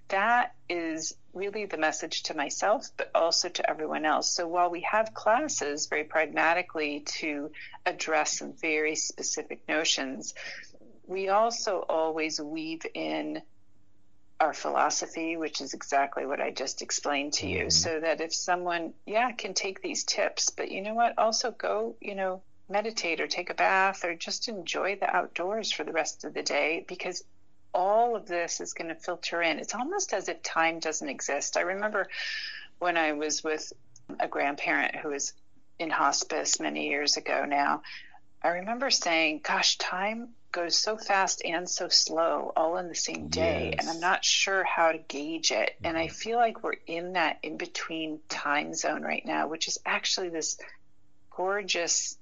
[0.10, 4.30] that is really the message to myself, but also to everyone else.
[4.30, 7.50] So while we have classes very pragmatically to
[7.86, 10.34] address some very specific notions,
[11.08, 13.42] we also always weave in
[14.40, 17.70] our philosophy, which is exactly what I just explained to you, mm-hmm.
[17.70, 21.96] so that if someone, yeah, can take these tips, but you know what, also go,
[22.00, 26.24] you know, meditate or take a bath or just enjoy the outdoors for the rest
[26.24, 27.24] of the day because
[27.74, 29.60] all of this is going to filter in.
[29.60, 31.58] It's almost as if time doesn't exist.
[31.58, 32.08] I remember
[32.80, 33.74] when I was with
[34.20, 35.34] a grandparent who was
[35.78, 37.82] in hospice many years ago now.
[38.42, 43.28] I remember saying, Gosh, time goes so fast and so slow all in the same
[43.28, 43.74] day.
[43.74, 43.80] Yes.
[43.80, 45.70] And I'm not sure how to gauge it.
[45.76, 45.86] Mm-hmm.
[45.86, 46.14] And I mm-hmm.
[46.14, 50.58] feel like we're in that in between time zone right now, which is actually this
[51.30, 52.18] gorgeous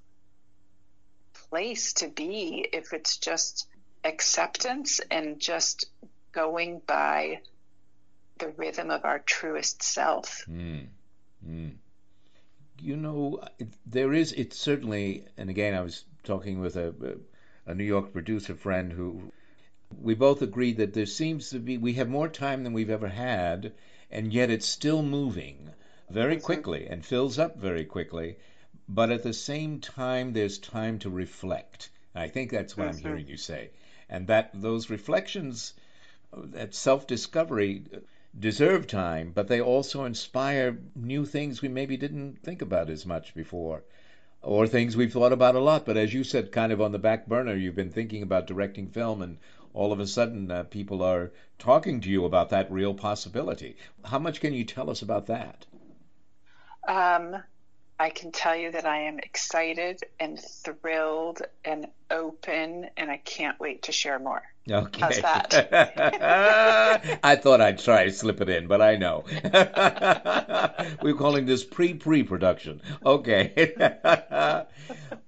[1.50, 3.66] place to be if it's just
[4.04, 5.86] acceptance and just
[6.32, 7.40] going by
[8.38, 10.44] the rhythm of our truest self.
[10.48, 10.86] Mm.
[11.46, 11.72] Mm.
[12.80, 13.42] You know,
[13.86, 16.94] there is, it's certainly, and again, I was talking with a,
[17.68, 19.32] a New York producer friend who
[20.00, 23.08] we both agreed that there seems to be, we have more time than we've ever
[23.08, 23.72] had,
[24.10, 25.70] and yet it's still moving
[26.10, 28.36] very quickly and fills up very quickly.
[28.88, 31.90] But at the same time, there's time to reflect.
[32.14, 33.70] I think that's what I'm hearing you say
[34.08, 35.74] and that those reflections,
[36.32, 37.84] that self discovery,
[38.38, 43.34] deserve time, but they also inspire new things we maybe didn't think about as much
[43.34, 43.82] before,
[44.42, 46.98] or things we've thought about a lot, but as you said, kind of on the
[46.98, 49.38] back burner, you've been thinking about directing film, and
[49.74, 53.76] all of a sudden uh, people are talking to you about that real possibility.
[54.04, 55.66] How much can you tell us about that?
[56.86, 57.36] Um,
[57.98, 63.58] I can tell you that I am excited and thrilled and open, and I can't
[63.58, 64.42] wait to share more.
[64.70, 65.00] Okay.
[65.00, 67.20] How's that?
[67.22, 69.24] I thought I'd try to slip it in, but I know.
[71.02, 72.82] We're calling this pre pre production.
[73.04, 73.74] Okay.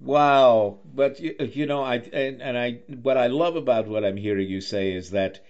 [0.01, 0.79] wow.
[0.85, 4.49] But you, you know, I and, and I what I love about what I'm hearing
[4.49, 5.45] you say is that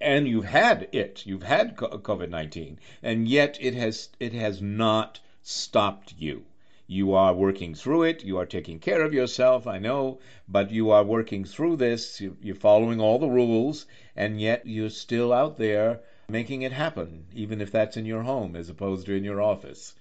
[0.00, 1.26] and you've had it.
[1.26, 6.44] You've had COVID nineteen, and yet it has it has not stopped you.
[6.92, 8.22] You are working through it.
[8.22, 12.20] You are taking care of yourself, I know, but you are working through this.
[12.20, 17.62] You're following all the rules, and yet you're still out there making it happen, even
[17.62, 19.94] if that's in your home as opposed to in your office.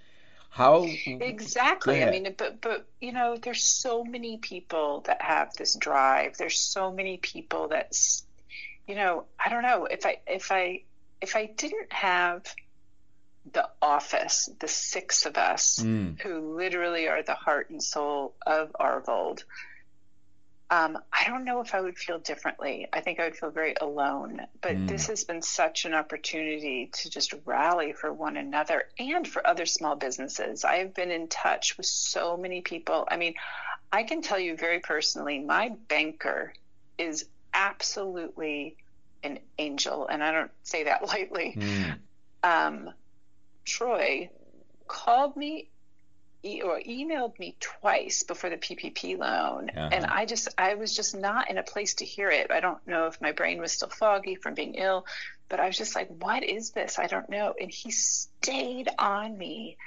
[0.50, 2.04] How exactly?
[2.04, 6.36] I mean, but but you know, there's so many people that have this drive.
[6.36, 7.98] There's so many people that,
[8.86, 10.84] you know, I don't know if I if I
[11.22, 12.54] if I didn't have
[13.52, 16.20] the office, the six of us mm.
[16.22, 19.44] who literally are the heart and soul of Arvold,
[20.72, 22.88] um, I don't know if I would feel differently.
[22.94, 24.42] I think I would feel very alone.
[24.62, 24.88] But mm.
[24.88, 29.66] this has been such an opportunity to just rally for one another and for other
[29.66, 30.64] small businesses.
[30.64, 33.06] I have been in touch with so many people.
[33.12, 33.34] I mean,
[33.92, 36.54] I can tell you very personally, my banker
[36.98, 38.78] is absolutely
[39.24, 41.54] an angel, and I don't say that lightly.
[41.58, 41.98] Mm.
[42.44, 42.94] Um,
[43.66, 44.30] Troy
[44.88, 45.70] called me
[46.44, 49.90] or emailed me twice before the PPP loan, uh-huh.
[49.92, 52.50] and I just I was just not in a place to hear it.
[52.50, 55.06] I don't know if my brain was still foggy from being ill,
[55.50, 56.98] but I was just like, "What is this?
[56.98, 59.78] I don't know." And he stayed on me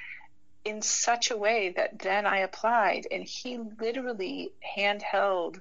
[0.65, 5.61] in such a way that then I applied, and he literally handheld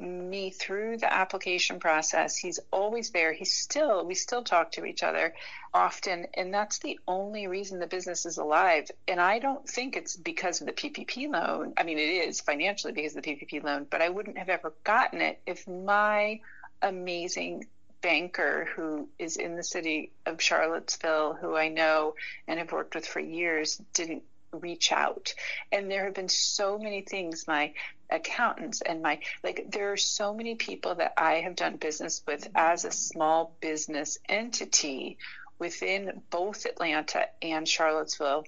[0.00, 2.36] me through the application process.
[2.36, 3.32] He's always there.
[3.32, 5.34] He's still, we still talk to each other
[5.72, 6.26] often.
[6.34, 8.90] And that's the only reason the business is alive.
[9.06, 11.74] And I don't think it's because of the PPP loan.
[11.76, 14.72] I mean, it is financially because of the PPP loan, but I wouldn't have ever
[14.84, 16.40] gotten it if my
[16.82, 17.66] amazing
[18.02, 22.14] banker who is in the city of Charlottesville, who I know
[22.48, 25.34] and have worked with for years, didn't reach out.
[25.72, 27.72] And there have been so many things, my
[28.10, 32.48] accountants and my, like, there are so many people that I have done business with
[32.54, 35.18] as a small business entity
[35.58, 38.44] within both Atlanta and Charlottesville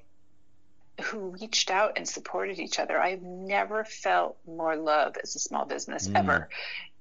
[1.01, 3.01] who reached out and supported each other.
[3.01, 6.17] I've never felt more love as a small business mm.
[6.19, 6.49] ever.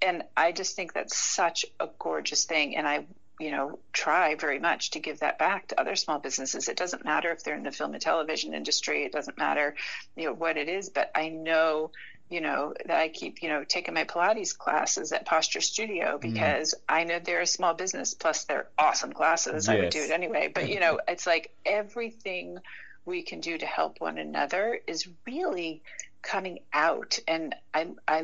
[0.02, 2.76] And I just think that's such a gorgeous thing.
[2.76, 3.06] And I
[3.42, 6.70] you know, try very much to give that back to other small businesses.
[6.70, 9.04] It doesn't matter if they're in the film and television industry.
[9.04, 9.76] It doesn't matter,
[10.16, 10.90] you know, what it is.
[10.90, 11.92] But I know
[12.32, 16.32] you know, that I keep, you know, taking my Pilates classes at Posture Studio mm-hmm.
[16.32, 16.78] because mm.
[16.88, 19.68] I know they're a small business, plus they're awesome classes.
[19.68, 19.70] Yes.
[19.70, 20.50] I would do it anyway.
[20.54, 22.58] But, you know, it's like everything
[23.04, 25.84] we can do to help one another is really
[26.22, 27.20] coming out.
[27.28, 28.24] And I, I,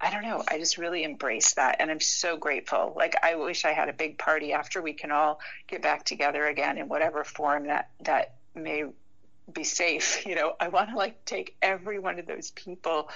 [0.00, 0.42] I don't know.
[0.48, 1.76] I just really embrace that.
[1.80, 2.94] And I'm so grateful.
[2.96, 6.46] Like, I wish I had a big party after we can all get back together
[6.46, 8.84] again in whatever form that, that may
[9.52, 10.24] be safe.
[10.30, 13.10] You know, I want to like take every one of those people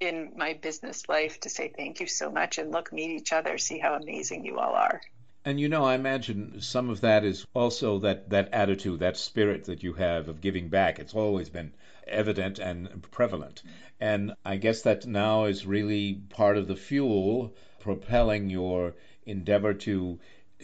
[0.00, 3.58] in my business life to say thank you so much and look, meet each other,
[3.58, 5.00] see how amazing you all are.
[5.44, 9.64] And you know, I imagine some of that is also that, that attitude, that spirit
[9.64, 10.98] that you have of giving back.
[10.98, 11.72] It's always been
[12.10, 13.62] evident and prevalent.
[14.00, 18.94] And I guess that now is really part of the fuel propelling your
[19.26, 20.18] endeavor to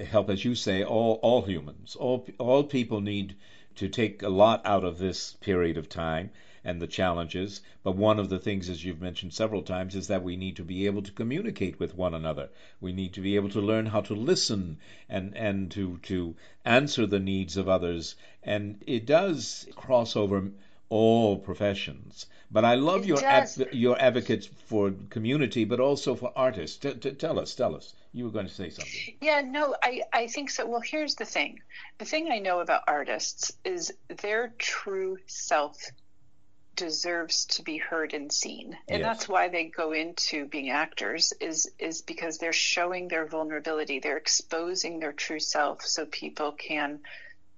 [0.06, 1.96] help, as you say, all, all humans.
[1.96, 3.36] All, all people need
[3.76, 6.30] to take a lot out of this period of time
[6.64, 7.60] and the challenges.
[7.82, 10.64] But one of the things, as you've mentioned several times, is that we need to
[10.64, 12.48] be able to communicate with one another.
[12.80, 14.78] We need to be able to learn how to listen
[15.08, 18.16] and, and to, to answer the needs of others.
[18.42, 20.50] And it does cross over
[20.88, 22.26] all professions.
[22.50, 23.18] But I love your
[23.72, 26.76] your advocates for community, but also for artists.
[26.76, 27.94] T- t- tell us, tell us.
[28.12, 29.16] You were going to say something.
[29.20, 30.64] Yeah, no, I, I think so.
[30.66, 31.60] Well, here's the thing.
[31.98, 33.92] The thing I know about artists is
[34.22, 35.76] their true self
[36.76, 39.06] deserves to be heard and seen and yes.
[39.06, 44.16] that's why they go into being actors is is because they're showing their vulnerability they're
[44.16, 46.98] exposing their true self so people can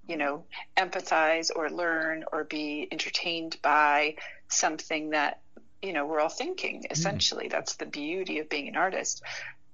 [0.09, 0.45] you know,
[0.77, 4.16] empathize or learn or be entertained by
[4.49, 5.40] something that,
[5.83, 6.92] you know, we're all thinking mm.
[6.92, 7.47] essentially.
[7.47, 7.51] Mm.
[7.51, 9.23] That's the beauty of being an artist.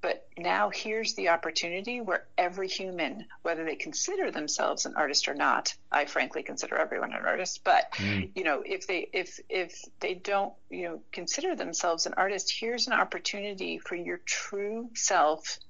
[0.01, 5.35] But now here's the opportunity where every human, whether they consider themselves an artist or
[5.35, 8.29] not, I frankly consider everyone an artist, but mm.
[8.35, 12.89] you know, if they if if they don't, you know, consider themselves an artist, here's
[12.89, 15.61] an opportunity for your true self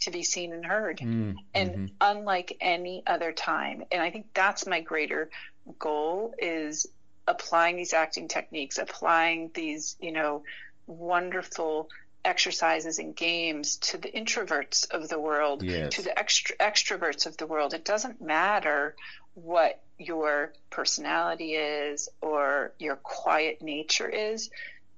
[0.00, 1.86] to be seen and heard mm, and mm-hmm.
[2.00, 5.30] unlike any other time and i think that's my greater
[5.78, 6.86] goal is
[7.26, 10.42] applying these acting techniques applying these you know
[10.86, 11.88] wonderful
[12.24, 15.94] exercises and games to the introverts of the world yes.
[15.94, 18.94] to the extra extroverts of the world it doesn't matter
[19.34, 24.50] what your personality is or your quiet nature is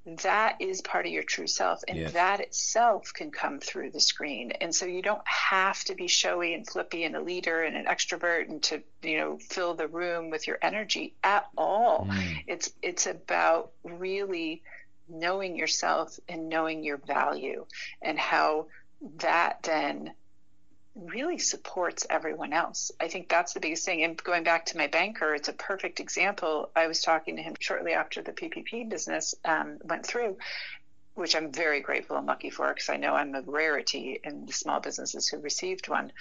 [0.07, 2.13] that is part of your true self and yes.
[2.13, 6.55] that itself can come through the screen and so you don't have to be showy
[6.55, 10.31] and flippy and a leader and an extrovert and to you know fill the room
[10.31, 12.45] with your energy at all mm.
[12.47, 14.63] it's it's about really
[15.09, 17.67] knowing yourself and knowing your value
[18.01, 18.67] and how
[19.19, 20.13] that then
[20.95, 22.91] really supports everyone else.
[23.01, 24.03] I think that's the biggest thing.
[24.03, 26.71] And going back to my banker, it's a perfect example.
[26.75, 30.37] I was talking to him shortly after the PPP business um, went through,
[31.15, 34.53] which I'm very grateful and lucky for because I know I'm a rarity in the
[34.53, 36.13] small businesses who received one.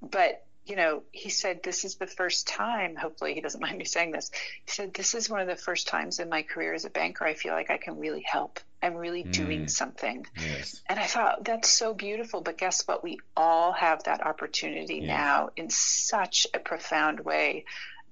[0.00, 3.84] But you know, he said, This is the first time, hopefully he doesn't mind me
[3.84, 4.30] saying this.
[4.64, 7.24] He said, This is one of the first times in my career as a banker
[7.24, 8.60] I feel like I can really help.
[8.82, 9.32] I'm really mm.
[9.32, 10.26] doing something.
[10.40, 10.80] Yes.
[10.88, 12.40] And I thought, That's so beautiful.
[12.40, 13.02] But guess what?
[13.02, 15.08] We all have that opportunity yes.
[15.08, 17.64] now in such a profound way.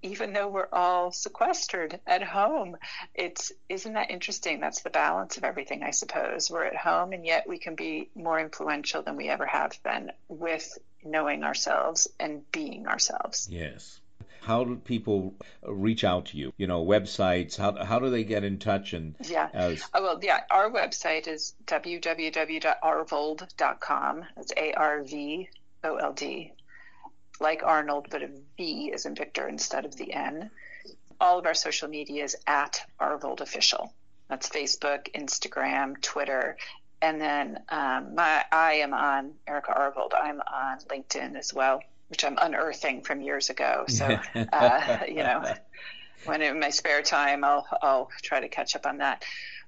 [0.03, 2.75] Even though we're all sequestered at home,
[3.15, 4.59] it's isn't that interesting?
[4.59, 6.51] That's the balance of everything, I suppose.
[6.51, 10.11] We're at home, and yet we can be more influential than we ever have been
[10.27, 13.49] with knowing ourselves and being ourselves.
[13.51, 14.01] Yes.
[14.41, 16.53] How do people reach out to you?
[16.57, 17.57] You know, websites.
[17.57, 18.95] How how do they get in touch?
[18.95, 19.85] And yeah, as...
[19.93, 20.41] oh, well, yeah.
[20.51, 24.25] Our website is www.arvold.com.
[24.39, 25.51] It's A R V
[25.85, 26.55] O L D,
[27.39, 30.51] like Arnold, but a V is in Victor instead of the N.
[31.21, 33.93] All of our social media is at Arvold Official.
[34.29, 36.57] That's Facebook, Instagram, Twitter,
[37.03, 40.15] and then um, my I am on Erica Arvold.
[40.15, 43.85] I'm on LinkedIn as well, which I'm unearthing from years ago.
[43.89, 44.05] So
[44.53, 45.45] uh, you know,
[46.25, 49.25] when in my spare time, I'll I'll try to catch up on that.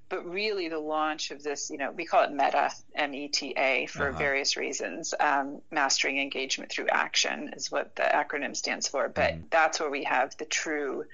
[0.08, 4.18] But really, the launch of this, you know, we call it META, M-E-T-A, for uh-huh.
[4.18, 5.14] various reasons.
[5.18, 9.08] Um, mastering engagement through action is what the acronym stands for.
[9.08, 9.44] But mm.
[9.48, 11.06] that's where we have the true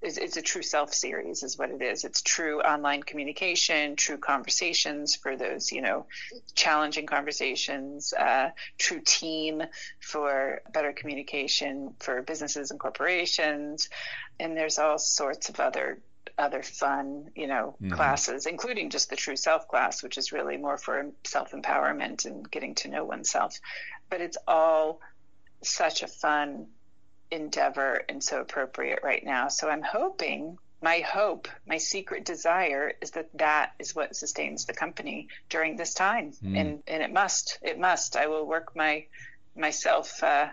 [0.00, 2.04] it's a true self series is what it is.
[2.04, 6.06] It's true online communication true conversations for those you know
[6.54, 9.62] challenging conversations uh, true team
[10.00, 13.88] for better communication for businesses and corporations.
[14.38, 15.98] And there's all sorts of other
[16.36, 17.94] other fun you know mm-hmm.
[17.94, 22.48] classes including just the true self class which is really more for self empowerment and
[22.48, 23.58] getting to know oneself.
[24.08, 25.00] But it's all
[25.62, 26.68] such a fun
[27.30, 29.48] endeavor and so appropriate right now.
[29.48, 34.72] So I'm hoping my hope, my secret desire is that that is what sustains the
[34.72, 36.56] company during this time, mm.
[36.56, 38.16] and and it must, it must.
[38.16, 39.06] I will work my
[39.56, 40.48] myself uh,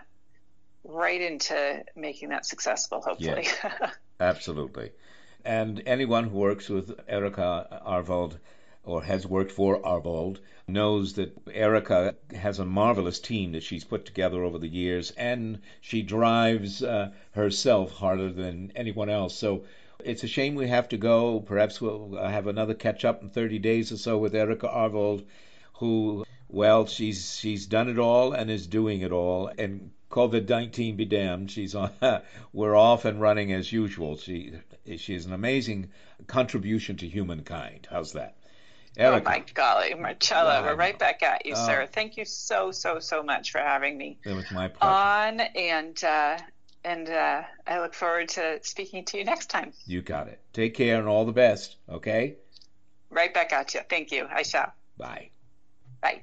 [0.82, 3.00] right into making that successful.
[3.00, 4.90] Hopefully, yes, absolutely.
[5.44, 8.40] And anyone who works with Erica Arvold
[8.86, 14.04] or has worked for Arvold knows that Erica has a marvelous team that she's put
[14.04, 19.34] together over the years, and she drives uh, herself harder than anyone else.
[19.34, 19.64] So
[20.04, 21.40] it's a shame we have to go.
[21.40, 25.24] Perhaps we'll uh, have another catch up in 30 days or so with Erica Arvold,
[25.74, 29.50] who, well, she's she's done it all and is doing it all.
[29.58, 31.90] And COVID 19 be damned, she's on.
[32.52, 34.16] we're off and running as usual.
[34.16, 34.52] She
[34.96, 35.90] she is an amazing
[36.28, 37.88] contribution to humankind.
[37.90, 38.36] How's that?
[38.96, 39.28] Erica.
[39.28, 41.88] Oh my golly, Marcello, we're right back at you, uh, sir.
[41.92, 44.18] Thank you so so so much for having me.
[44.24, 44.92] It was my pleasure.
[44.92, 46.38] On and uh,
[46.84, 49.72] and uh, I look forward to speaking to you next time.
[49.86, 50.40] You got it.
[50.52, 51.76] Take care and all the best.
[51.88, 52.36] Okay.
[53.10, 53.80] Right back at you.
[53.88, 54.26] Thank you.
[54.30, 54.72] I shall.
[54.96, 55.30] Bye.
[56.00, 56.22] Bye.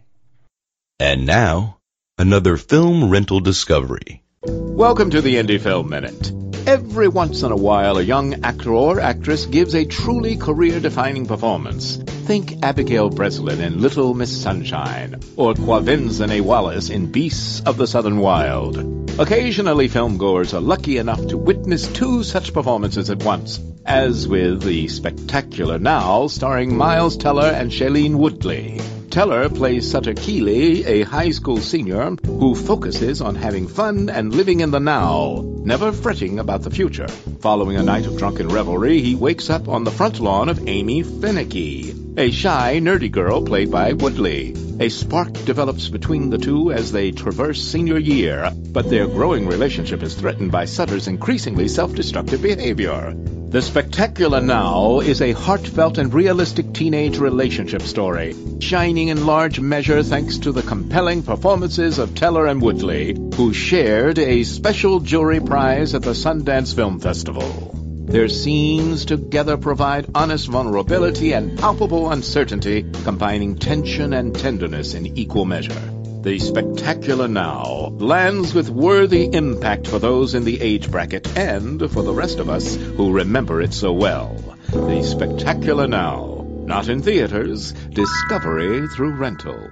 [1.00, 1.80] And now,
[2.18, 4.24] another film rental discovery.
[4.46, 6.34] Welcome to the Indie Film Minute.
[6.68, 11.26] Every once in a while, a young actor or actress gives a truly career defining
[11.26, 11.96] performance.
[11.96, 18.18] Think Abigail Breslin in Little Miss Sunshine, or Quvenzhané Wallis in Beasts of the Southern
[18.18, 18.78] Wild.
[19.18, 24.90] Occasionally, filmgoers are lucky enough to witness two such performances at once, as with The
[24.90, 28.82] Spectacular Now, starring Miles Teller and Shailene Woodley.
[29.14, 34.62] Teller plays Sutter Keeley, a high school senior who focuses on having fun and living
[34.62, 37.08] in the now, never fretting about the future.
[37.42, 41.04] Following a night of drunken revelry, he wakes up on the front lawn of Amy
[41.04, 44.56] Finecky, a shy, nerdy girl played by Woodley.
[44.80, 50.04] A spark develops between the two as they traverse senior year, but their growing relationship
[50.04, 53.14] is threatened by Sutter's increasingly self-destructive behavior.
[53.16, 60.04] The Spectacular Now is a heartfelt and realistic teenage relationship story, shining in large measure
[60.04, 65.96] thanks to the compelling performances of Teller and Woodley, who shared a special jury prize
[65.96, 67.83] at the Sundance Film Festival.
[68.14, 75.46] Their scenes together provide honest vulnerability and palpable uncertainty, combining tension and tenderness in equal
[75.46, 75.82] measure.
[76.22, 82.04] The Spectacular Now lands with worthy impact for those in the age bracket and for
[82.04, 84.36] the rest of us who remember it so well.
[84.68, 86.46] The Spectacular Now.
[86.68, 89.72] Not in theaters, discovery through rental.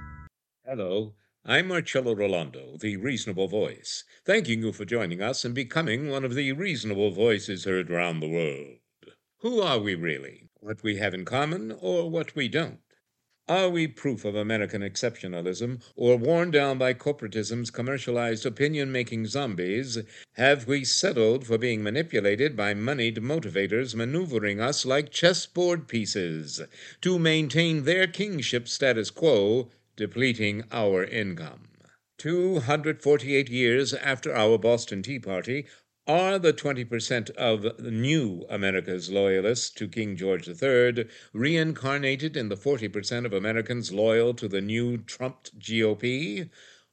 [0.66, 1.14] Hello,
[1.46, 6.34] I'm Marcello Rollando, the Reasonable Voice, thanking you for joining us and becoming one of
[6.34, 8.78] the reasonable voices heard around the world.
[9.38, 10.48] Who are we really?
[10.60, 12.78] What we have in common or what we don't?
[13.48, 19.98] Are we proof of American exceptionalism, or worn down by corporatism's commercialized opinion making zombies?
[20.34, 26.62] Have we settled for being manipulated by moneyed motivators maneuvering us like chessboard pieces
[27.00, 31.71] to maintain their kingship status quo, depleting our income?
[32.22, 35.66] 248 years after our Boston Tea Party,
[36.06, 43.24] are the 20% of new America's loyalists to King George III reincarnated in the 40%
[43.24, 46.48] of Americans loyal to the new Trumped GOP?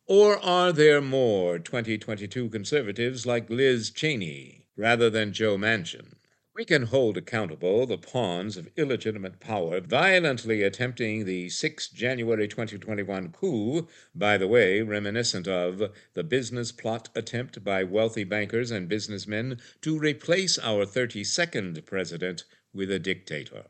[0.08, 6.16] Or are there more 2022 conservatives like Liz Cheney rather than Joe Manchin?
[6.60, 13.32] We can hold accountable the pawns of illegitimate power violently attempting the 6 January 2021
[13.32, 15.82] coup, by the way, reminiscent of
[16.16, 22.44] the business plot attempt by wealthy bankers and businessmen to replace our 32nd president
[22.74, 23.68] with a dictator.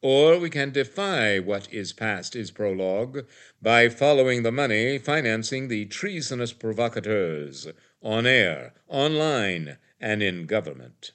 [0.00, 3.26] Or we can defy what is past is prologue
[3.60, 7.66] by following the money financing the treasonous provocateurs
[8.00, 11.12] on air, online, and in government.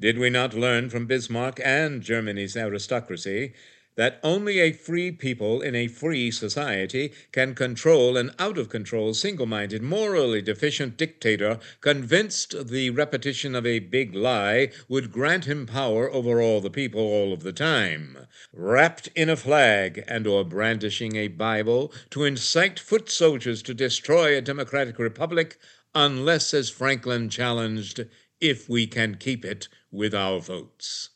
[0.00, 3.52] Did we not learn from Bismarck and Germany's aristocracy
[3.96, 9.12] that only a free people in a free society can control an out of control,
[9.12, 15.66] single minded, morally deficient dictator convinced the repetition of a big lie would grant him
[15.66, 20.44] power over all the people all of the time, wrapped in a flag and or
[20.44, 25.58] brandishing a Bible to incite foot soldiers to destroy a democratic republic
[25.92, 28.04] unless, as Franklin challenged,
[28.40, 31.10] if we can keep it with our votes.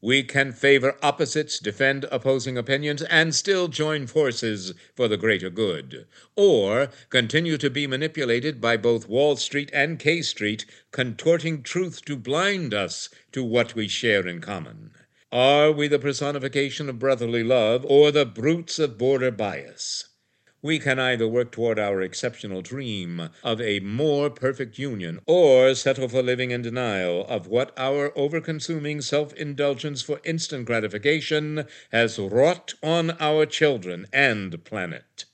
[0.00, 6.06] We can favor opposites, defend opposing opinions, and still join forces for the greater good,
[6.36, 12.16] or continue to be manipulated by both Wall Street and K Street, contorting truth to
[12.16, 14.92] blind us to what we share in common.
[15.32, 20.04] Are we the personification of brotherly love, or the brutes of border bias?
[20.60, 26.08] We can either work toward our exceptional dream of a more perfect union, or settle
[26.08, 32.74] for living in denial of what our overconsuming self indulgence for instant gratification has wrought
[32.82, 35.24] on our children and planet.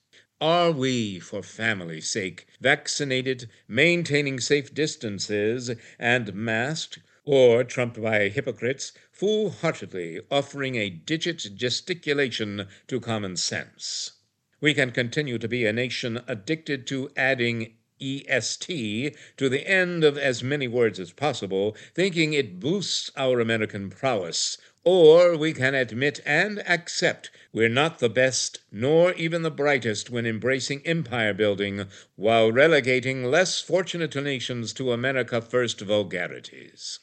[0.40, 8.92] Are we, for family's sake, vaccinated, maintaining safe distances, and masked, or, trumped by hypocrites,
[9.10, 14.13] fool heartedly offering a digit gesticulation to common sense?
[14.64, 20.16] We can continue to be a nation addicted to adding EST to the end of
[20.16, 24.56] as many words as possible, thinking it boosts our American prowess.
[24.82, 30.24] Or we can admit and accept we're not the best nor even the brightest when
[30.24, 31.84] embracing empire building
[32.16, 37.00] while relegating less fortunate nations to America First vulgarities.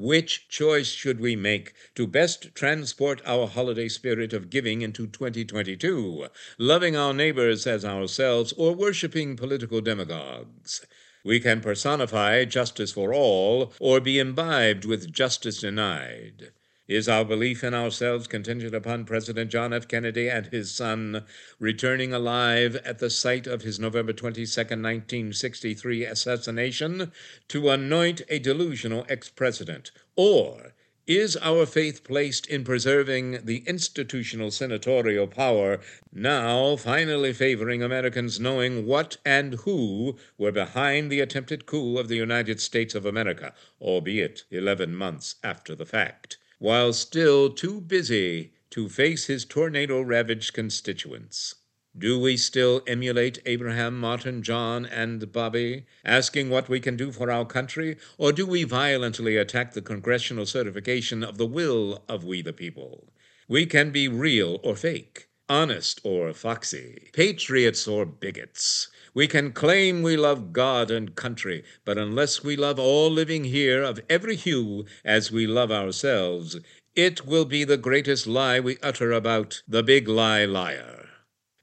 [0.00, 6.28] Which choice should we make to best transport our holiday spirit of giving into 2022,
[6.56, 10.86] loving our neighbors as ourselves, or worshiping political demagogues?
[11.24, 16.52] We can personify justice for all, or be imbibed with justice denied.
[16.88, 19.86] Is our belief in ourselves contingent upon President John F.
[19.86, 21.26] Kennedy and his son
[21.60, 27.12] returning alive at the site of his November 22, 1963 assassination
[27.48, 29.90] to anoint a delusional ex president?
[30.16, 30.72] Or
[31.06, 35.80] is our faith placed in preserving the institutional senatorial power,
[36.10, 42.16] now finally favoring Americans knowing what and who were behind the attempted coup of the
[42.16, 46.38] United States of America, albeit 11 months after the fact?
[46.58, 51.54] While still too busy to face his tornado ravaged constituents.
[51.96, 57.30] Do we still emulate Abraham, Martin, John, and Bobby, asking what we can do for
[57.30, 62.42] our country, or do we violently attack the congressional certification of the will of we
[62.42, 63.12] the people?
[63.48, 68.88] We can be real or fake, honest or foxy, patriots or bigots.
[69.18, 73.82] We can claim we love God and country, but unless we love all living here
[73.82, 76.56] of every hue as we love ourselves,
[76.94, 81.08] it will be the greatest lie we utter about the big lie liar.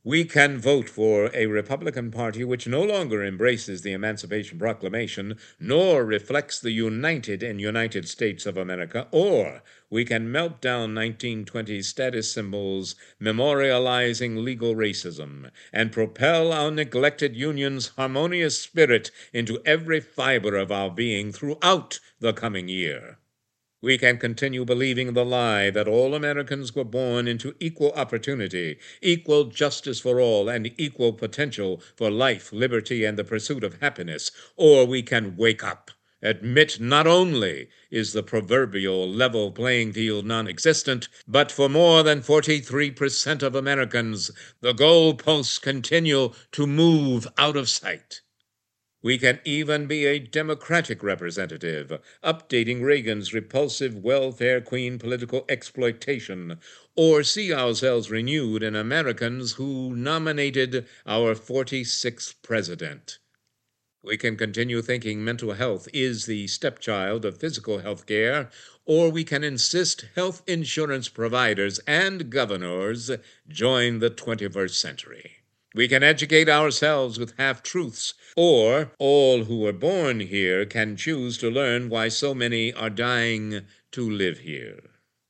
[0.03, 6.03] We can vote for a Republican Party which no longer embraces the Emancipation Proclamation, nor
[6.03, 9.63] reflects the united and United States of America, or
[9.95, 17.87] we can melt down 1920 status symbols memorializing legal racism, and propel our neglected Union's
[17.95, 23.19] harmonious spirit into every fiber of our being throughout the coming year
[23.81, 29.45] we can continue believing the lie that all Americans were born into equal opportunity, equal
[29.45, 34.85] justice for all, and equal potential for life, liberty, and the pursuit of happiness, or
[34.85, 35.91] we can wake up.
[36.27, 42.23] Admit not only is the proverbial level playing field non existent, but for more than
[42.23, 48.21] 43% of Americans, the goalposts continue to move out of sight.
[49.03, 56.57] We can even be a Democratic representative, updating Reagan's repulsive welfare queen political exploitation,
[56.95, 63.19] or see ourselves renewed in Americans who nominated our 46th president.
[64.05, 68.51] We can continue thinking mental health is the stepchild of physical health care,
[68.85, 73.09] or we can insist health insurance providers and governors
[73.47, 75.31] join the 21st century.
[75.73, 81.39] We can educate ourselves with half truths, or all who were born here can choose
[81.39, 83.61] to learn why so many are dying
[83.93, 84.83] to live here.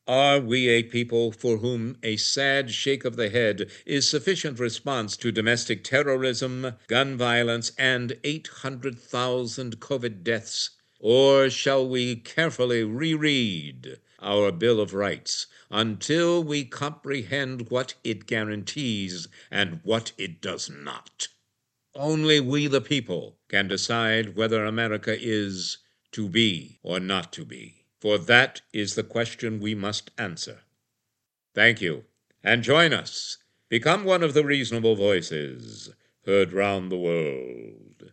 [0.06, 5.16] Are we a people for whom a sad shake of the head is sufficient response
[5.16, 10.70] to domestic terrorism, gun violence, and 800,000 COVID deaths?
[11.00, 19.28] Or shall we carefully reread our Bill of Rights until we comprehend what it guarantees
[19.50, 21.28] and what it does not.
[21.94, 25.78] Only we, the people, can decide whether America is
[26.12, 30.60] to be or not to be, for that is the question we must answer.
[31.54, 32.04] Thank you,
[32.42, 33.38] and join us.
[33.68, 35.90] Become one of the reasonable voices
[36.24, 38.12] heard round the world.